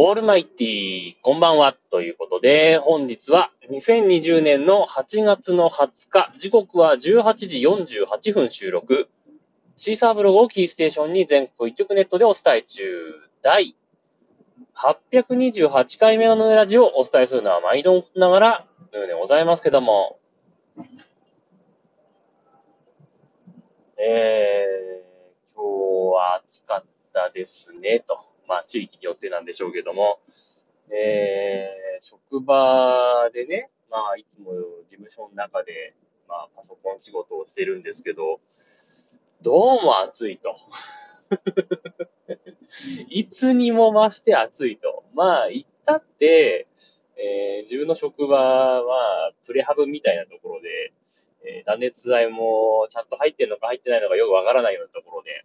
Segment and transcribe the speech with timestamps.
[0.00, 1.74] オールマイティーこんばんは。
[1.90, 9.08] ということで、本日は2020年の8月の20日、時刻は18時48分収録。
[9.76, 12.84] シーサーブログをキーステーションに全国一曲ネットでお伝え中。
[13.42, 13.74] 第
[14.76, 20.20] 828回目のヌーラジオをお伝えするのは毎度ながら、ヌーでございますけども。
[23.98, 28.27] えー、今日は暑かったですね、と。
[28.48, 30.18] まあ、地域によってなんでしょうけども、
[30.90, 34.52] えー、職場でね、まあ、いつも
[34.88, 35.94] 事務所の中で、
[36.26, 38.40] まあ、パソコン仕事をしてるんですけど、
[39.42, 40.56] どうも暑いと。
[43.08, 45.04] いつにも増して暑いと。
[45.14, 46.66] まあ、言ったって、
[47.16, 50.92] えー、自分の職場は、プレハブみたいなところで、
[51.44, 55.44] えー、断熱材もちゃんと入ってるのか入ってないのかよくわからないようなところで、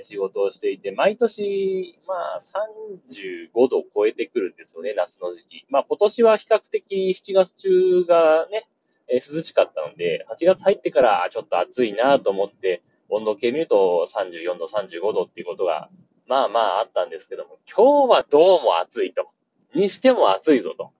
[0.00, 5.66] え、仕事をしていて、毎年、まあ、35度を超えてくるんですよね、夏の時期。
[5.68, 8.68] まあ、今年は比較的7月中がね、
[9.08, 15.88] え、涼しかったので、8月入ってからちょっと暑いなと思って、温度計見ると34度、35度っていうことが、
[16.26, 19.28] まあまああったんですけども、今日はどうも暑いと。
[19.74, 20.92] にしても暑いぞと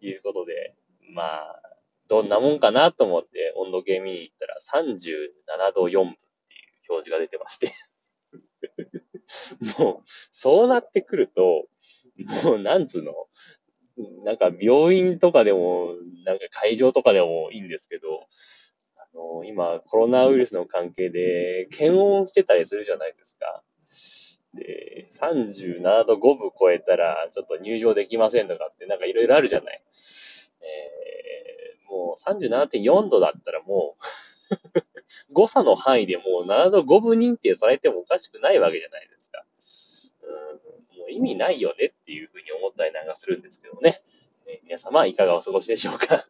[0.00, 0.74] いうことで、
[1.12, 1.62] まあ、
[2.08, 6.14] どんなもんかなと思って温度計見に行ったら37度4分ってい
[6.88, 7.72] う表示が出てまして
[9.78, 11.66] もう、そうなってくると、
[12.44, 13.12] もう、なんつうの、
[14.24, 15.94] なんか病院とかでも、
[16.24, 18.26] なんか会場とかでもいいんですけど、
[18.96, 23.62] あの、今、コロナウイルスの関係で、検温してたりするじゃないですか。
[24.54, 29.82] で、37度5分超えたら、ちょっと入場できませんとかって、なんかいろいろあるじゃない。
[30.60, 34.04] えー、もう37.4度だったらもう
[35.32, 39.44] 誤差の範囲でもう7度5分認定されてもおかしくないわけじゃないですか。
[40.22, 44.02] うん、もう意味ないよねっていうふうに思ったりなんかするんですけどね。
[44.46, 46.26] え、皆様いかがお過ごしでしょうか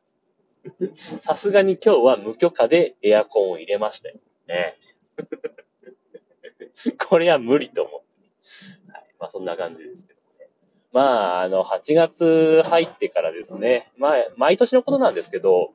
[1.21, 4.17] さすがに今日は無許可でエアコンを入れましたよ。
[4.49, 4.79] ね。
[7.09, 8.93] これは無理と思って。
[8.93, 9.15] はい。
[9.19, 10.51] まあそんな感じですけどね。
[10.93, 13.93] まあ、あの、8月入ってからですね。
[13.97, 15.73] まあ、毎年のことなんですけど、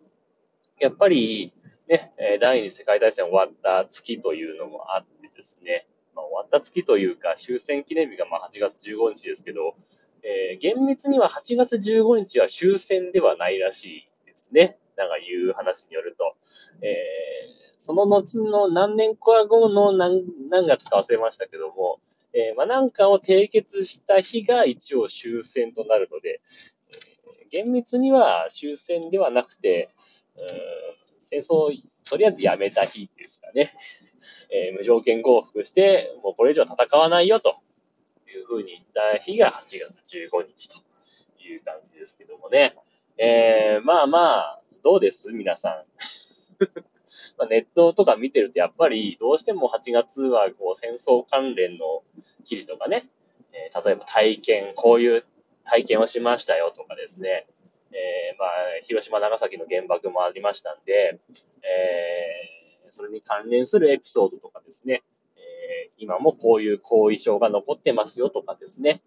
[0.79, 1.53] やっぱり、
[1.91, 9.75] ね、第二次世界大戦終わった月というのもあってですね、まあ、終わった月というか終戦記念日がまあ8月15日ですけど、
[10.23, 14.77] えー、厳密には8月15日は終戦ではないらしいですね。
[14.95, 16.35] なんかいう話によると。
[16.81, 21.99] えー、その後の何年か後の何何月か忘れましたけども、
[22.33, 26.39] えー、まあ、なんかを締結した日が一応終戦となるので、
[26.93, 29.89] えー、厳密には終戦ではなくて、
[31.21, 31.71] 戦争を
[32.03, 33.73] とりあえずやめた日ですかね。
[34.51, 37.55] えー、無条件降伏して、もうこれ以上戦わないよと
[38.27, 40.77] いうふうに言った日が8月15日と
[41.41, 42.75] いう感じですけどもね。
[43.17, 45.31] えー、まあまあ、どうです？
[45.31, 45.85] 皆さん。
[47.37, 52.03] ま、ネットとか見てるとやっぱりどうしても8月はこう戦争関連の
[52.45, 53.09] 記事とかね、
[53.53, 55.25] えー、例えば体験、こういう
[55.63, 57.47] 体験をしましたよとかですね、
[57.93, 58.49] えー、まあ、
[58.83, 61.19] 広島、長崎の原爆もありましたんで、
[61.63, 65.03] えー、それに関連するエピソードとかですね、
[65.35, 69.01] えー、今もこういう後遺症が残ってますよとかですね、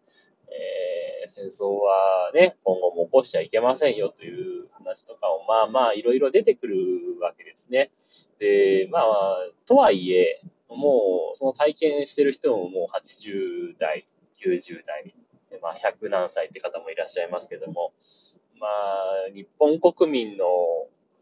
[1.25, 6.77] え、戦争はね、今後も起こしちゃいけませんよという話とかを、まあまあ、いろいろ出てくる
[7.21, 7.91] わけですね。
[8.39, 14.07] で、まあ、とはいえ、もう、その体験してる人ももう80代、
[14.37, 15.15] 90代、
[15.63, 17.93] まあ、100何歳って方もいらっしゃいますけども、
[18.65, 18.71] ま
[19.29, 20.47] あ、日本国民の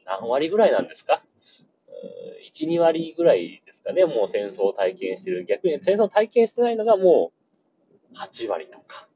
[0.06, 1.24] 何割ぐらいなんですか
[2.52, 5.44] ？1、2割ぐらいですかね、もう戦争を体験してる。
[5.44, 7.32] 逆に戦争を体験してないのがも
[8.12, 9.08] う8割とか、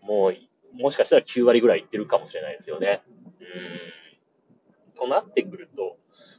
[0.00, 3.02] もう、もしかしたら9割ぐらいいってるかもしれないですよね。
[3.40, 4.94] うん。
[4.94, 5.96] となってくると、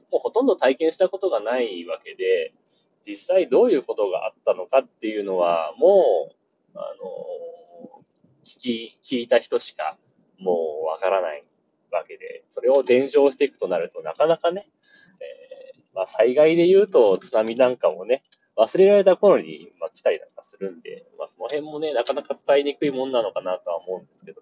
[0.10, 2.54] もうほとんど体験したことがないわけで、
[3.06, 6.32] 実際どういうことがあったのかっていうのは、も
[6.74, 8.04] う、あの、
[8.46, 9.98] 聞き、聞いた人しか
[10.40, 11.44] もうわからない
[11.92, 14.70] わけで、それを伝承していくとなるとなかなかね、
[15.20, 18.24] えー、まあ、災害で言うと津波なんかもね、
[18.58, 24.42] 忘れられた頃に、まあ、来たりなんかするんで、まあ、その辺もね、なかなか伝えにくいもんなのかなとは思うんですけど。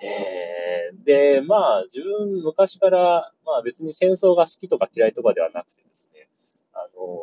[0.00, 6.28] えー、で、まあ、自分昔から、まあ別に戦争が好きとか嫌いとかではなくてですね、
[6.72, 7.18] あの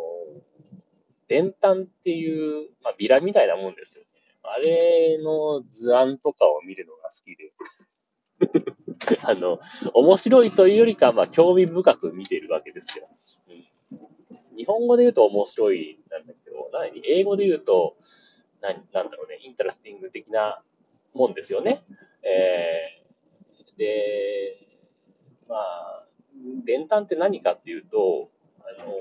[1.30, 4.04] 伝丹っていう、まあビラみたいなもんですよ
[4.52, 7.54] あれの図案とかを見るのが好きで。
[9.24, 9.60] あの、
[9.94, 13.08] 面白いというよりか、まあ、興味深く見ているわけですよ。
[13.92, 17.02] うん、日本語で言うと面白いなんだけど、何？
[17.06, 17.98] 英語で言うと、
[18.62, 18.86] 何？
[18.92, 20.62] なんだろうね、インタラスティング的な
[21.14, 21.84] もんですよね。
[22.24, 24.68] えー、で、
[25.48, 26.06] まあ、
[26.66, 28.94] 伝端って何かっていうと、あの、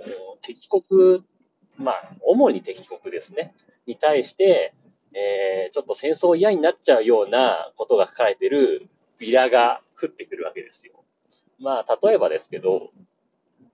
[0.43, 1.25] 敵国、
[1.77, 3.55] まあ、主に敵国ですね、
[3.87, 4.75] に対して、
[5.15, 8.89] えー、ちょっと戦争嫌になっちゃうようなことが書かれてる
[9.19, 11.05] ビラが降ってくるわけですよ。
[11.61, 12.91] まあ、例えばですけど、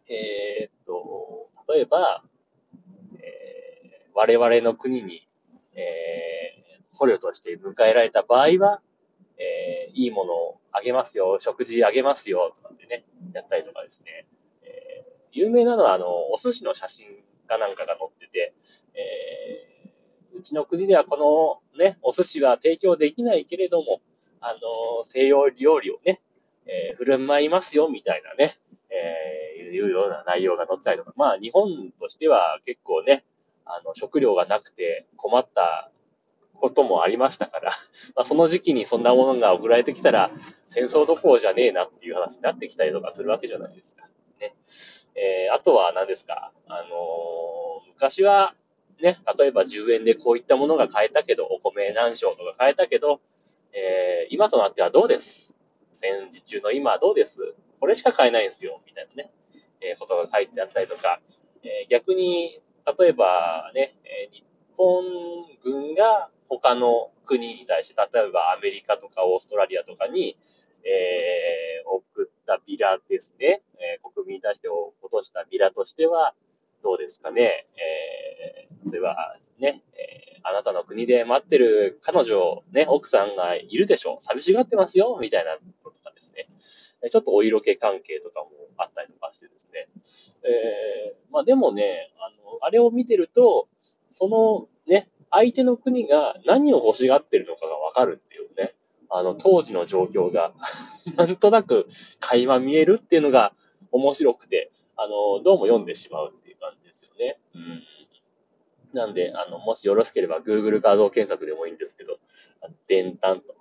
[0.09, 2.23] えー、っと、例えば、
[3.19, 5.27] えー、我々の国に、
[5.75, 8.81] えー、捕虜として迎えられた場合は、
[9.39, 14.27] えー、いいものをあげますよ、食事あげますよ、とかってね、やったりとかですね。
[14.63, 17.07] えー、有名なのは、あの、お寿司の写真
[17.49, 18.55] かなんかが載ってて、
[18.95, 19.70] えー、
[20.41, 24.01] うちの国ではこのね、お寿司は提供できないけれども、
[24.41, 26.23] あの、西洋料理をね、
[26.65, 28.59] えー、振る舞いますよ、みたいなね、
[28.89, 33.25] えー、いうような内容が載ったりとか、まあ、日本としては結構ね、
[33.67, 35.91] あの、食料がなくて困った
[36.55, 37.73] こともありましたから、
[38.17, 40.31] まあ、その時期にそんなものが送られてきたら、
[40.65, 44.09] 戦争どころじゃねえなっていう話になってきたりとかするわけじゃないですか。
[44.41, 44.55] ね。
[45.17, 48.55] えー、あとは何ですか、あのー、昔は、
[49.01, 53.21] ね、例えば10円でこういったものが買えたけど、お米何升とか買えたけど、
[53.73, 55.57] えー、今となってはどうです？
[55.93, 57.55] 戦時中の今はどうです？
[57.81, 59.33] これしか買えないんですよ、みたいなね、
[59.81, 61.21] えー、ことが書いてあったりとか、
[61.63, 62.61] えー、逆に、
[62.99, 64.45] 例えばね、え、日
[64.77, 65.05] 本
[65.63, 70.37] 軍が他の国に対して、例えばアメリカとかオーストラリアとかに、
[70.85, 76.35] え、送ったビラですね、え、国民に対して落としたビラとしては、
[76.83, 78.20] どうですかね、え、
[78.87, 86.47] 例えばね、えー、あなたの国で待ってる彼女、ね、奥さんがいるでしょう、寂しがってますよ、みたいなこととかですね、
[87.09, 89.89] ちょっとお色気関係とかもあったりとかしてですね、
[90.45, 93.69] えー、まあでもね、あの、あれを見てると、
[94.11, 98.75] そのね、相手の国が何を欲しがってるのかがわかるっていうね、
[99.09, 100.53] あの、当時の状況が
[101.17, 101.89] なんとなく
[102.21, 103.55] 垣間見えるっていうのが
[103.93, 107.39] 面白くて、あの、どうも読んでしまうっていう感じですよね。
[107.55, 107.83] うん。
[108.93, 112.19] なんで、あの、もしよろしければ Google 画像検索でもいいんですけど、
[112.89, 113.55] 伝端と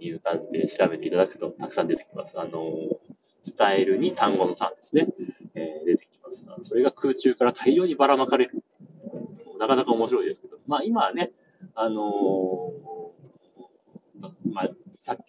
[0.00, 2.38] いう感じで調べていただくとたくさん出てきます。
[2.40, 2.62] あの、
[3.44, 5.08] 伝えるに単語の単ですね。
[5.54, 6.46] えー、出てきます。
[6.62, 8.62] それが空中から大量にばらまかれる。
[9.58, 11.32] なかなか面白いですけど、まあ今はね、
[11.74, 14.70] あのー、まあ、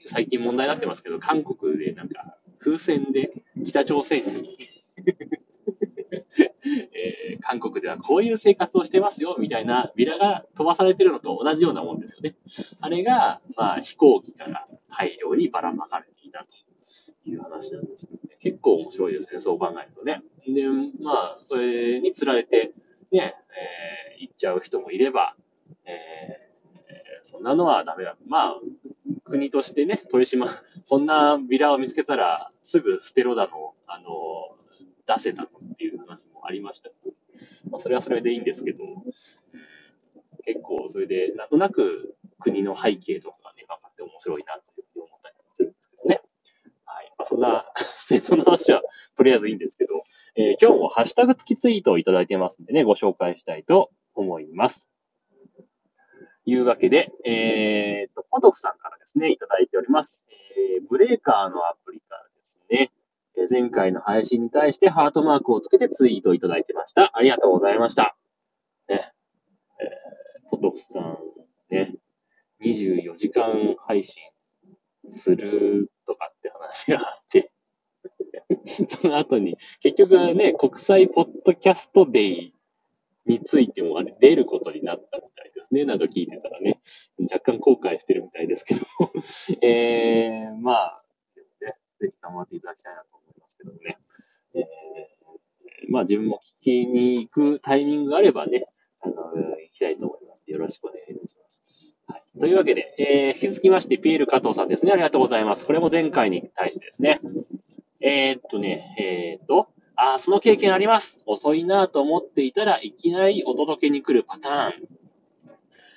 [0.05, 3.31] 最近問題になってますけど、韓国でなんか風船で
[3.65, 4.57] 北朝鮮に、
[7.47, 12.35] 韓国ではこういう生活をしてますよ、みたいなビラが飛ばされてるのと同じようなもんですよね。
[12.81, 16.49] あれが、まあ、飛行機から大量にばらまかれていたと
[17.29, 18.35] いう話なんですけどね。
[18.41, 20.23] 結構面白いですね、そう考えるとね。
[20.45, 20.67] で、
[21.01, 22.73] まあ、それにつられて、
[23.13, 23.35] ね、
[24.17, 25.37] えー、行っちゃう人もいれば、
[25.85, 28.17] えー、そんなのはダメだ。
[28.27, 28.55] まあ、
[29.23, 30.49] 国としてね、取り締ま、
[30.83, 34.57] そんなビラを見つけたら、すぐ捨てろだの、あの、
[35.07, 36.95] 出せたのっていう話もありましたけ、
[37.71, 38.83] まあ、それはそれでいいんですけど、
[40.45, 46.21] 結構それで、なんとなく国の背景とかがね、分かって面白いなというふうに思ったりもするんですけどね。
[46.85, 47.13] はい。
[47.17, 47.65] まあ、そんな
[47.97, 48.81] 戦争の話は
[49.15, 50.03] とりあえずいいんですけど、
[50.35, 54.89] えー、今日もハッシュタグ付きツイートをいただいてますんでね、ご紹介したいと思います。
[56.45, 60.25] いうわけで、えー、と、ポトフさんからですね、いただいております。
[60.55, 62.91] えー、ブレーカーのアプリからですね、
[63.49, 67.11] 前回の配信に対してハートマークをつけてツイートいただいてました。
[67.13, 68.17] ありがとうございました。
[68.87, 69.11] ね。
[69.79, 71.17] えー、ポトフさん、
[71.69, 71.95] ね。
[72.61, 74.23] 24時間配信
[75.07, 77.51] するとかって話があって
[78.89, 82.53] その後に、結局はね、国際ポッドキャストデイ
[83.25, 85.85] についてもあれ出ることになったみたいですね。
[85.85, 86.79] なんか聞いてたらね。
[87.19, 88.81] 若干後悔してるみたいですけど
[89.61, 91.03] えー、まあ、
[91.61, 93.97] ね、ぜひ頑張っていただきたいなとですけどね。
[94.55, 98.65] えー、まあ自分も聞きに行くタイミングがあればね、
[99.01, 100.51] あの、行きたいと思います。
[100.51, 101.65] よろしくお願いします。
[102.07, 102.39] はい。
[102.39, 104.91] というわけで、えー、引き続きまして、ピエール加藤さんですね。
[104.91, 105.65] ありがとうございます。
[105.65, 107.19] これも前回に対してですね。
[108.01, 111.23] えー、っとね、えー、っと、ああ、その経験あります。
[111.25, 114.87] 遅いなと思っていたらいきなりお届けに来るパターン。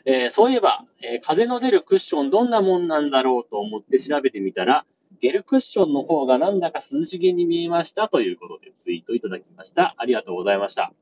[0.07, 4.87] えー、そういえば、えー、風の出るクッションどんなもんなんだろうと思って調べてみたら、
[5.21, 9.95] ゲルクッションの方がなんだか涼しげに見えましたということでツイートいただきました。
[9.99, 10.95] ありがとうございました。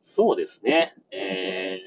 [0.00, 0.94] そうですね。
[1.10, 1.80] え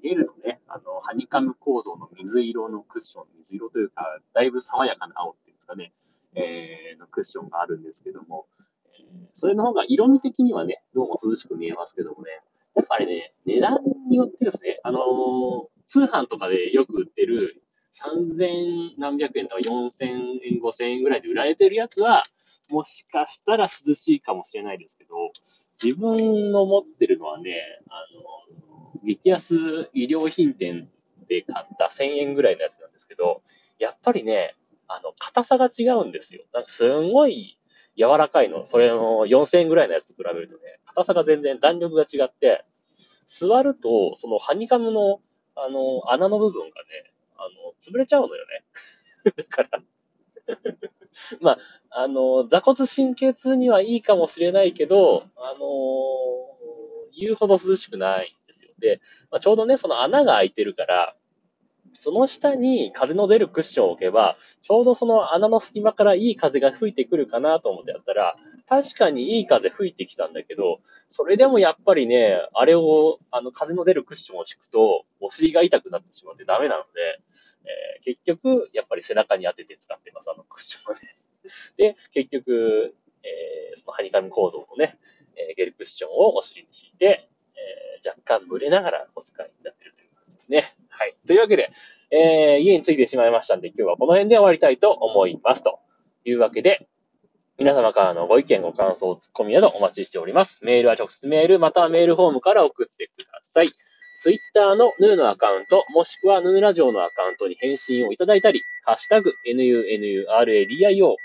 [0.00, 5.92] ー、ゲルのね、あの、ハニカム構造の水色のクッション、水色というか、だいぶ爽やかな青っていうんですかね、
[6.34, 8.46] えー、のクッションがあるんですけども、
[8.86, 12.30] え、それの方が色味的にはね、どうも涼しく見えますけどもね、
[12.74, 15.02] やっぱりね、値段によってですね、あのー、
[15.86, 17.61] 通販とかでよく売ってる
[17.92, 22.22] 3000何百円とか4000円、5000円ぐらいで売られてるやつは、
[22.70, 25.14] もしかしたら涼しいかもしれないですけど、
[25.82, 27.54] 自分の持ってるのはね、
[27.88, 30.88] あの、激安医療品店
[31.28, 33.42] で買った1000円ぐらいのやつなんですけど、
[33.78, 34.54] やっぱりね、
[34.88, 36.44] あの、硬さが違うんですよ。
[36.52, 37.58] なんかすんごい
[37.96, 38.64] 柔らかいの。
[38.64, 42.64] それの4000円ぐらいのやつと比べるとね、硬さが全然弾力が違って、
[43.26, 45.20] 座ると、そのハニカムの、
[45.54, 47.11] あの、穴の部分がね、
[47.42, 48.64] あの、潰れちゃうのよね。
[49.36, 49.82] だから
[51.40, 51.58] まあ、
[51.90, 55.66] あの、座骨神経痛にはいいかもしれないけど、あの
[57.14, 58.72] 言うほど涼しくないんですよ。
[58.78, 61.14] で、まあ、ちょうどね、その穴が開いてるから、
[61.98, 68.36] その下に風の出るクッションを置けば、ちょうどその穴の隙間からいい風が吹いてくるかなと思ってやったら、
[68.68, 77.20] 確かにいい風吹いてきたんだけど、それでもやっぱりね、あれを、あの、風の出るクッションを敷くと、お尻が痛くなってしまってダメなので、
[77.64, 81.08] えー、結局、やっぱり背中に当てて使ってます、あのクッションはね。
[81.76, 84.98] で、結局、えー、そのハニカミ構造のね、
[85.36, 90.74] えー、ゲルクッションをお尻に敷いて、えー、若干蒸れながらお使いになってるという感じですね。
[90.88, 91.16] はい。
[91.26, 91.70] というわけで、
[92.10, 95.62] えー、家に着いてしまいましたんで、今日はこの辺で終わりたいと思います。
[95.62, 95.80] と
[96.24, 96.88] いうわけで、
[97.58, 100.64] 皆様からのご意見、ご感想、ツッコミなどお待ちしております。
[100.64, 103.68] メールは直接メール、またはメールフォームから送ってください。
[104.18, 111.16] ツイッターのヌーのアカウント、もしくはヌーラジオのアカウントに返信をいただいたり、ハッシュタグ、NUNURADIO、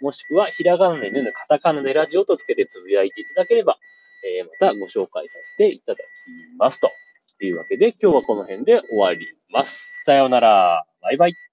[0.00, 3.78] もしくはひらがなでヌー、カタカナでラジオとつけてつぶやいていただければ、
[4.24, 6.02] えー、またご紹介させていただき
[6.58, 6.90] ますと。
[7.38, 10.02] というわけで、今日はこの辺で終わります。
[10.04, 10.84] さようなら。
[11.02, 11.45] バイバイ。